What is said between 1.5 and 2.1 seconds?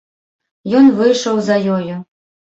за ёю.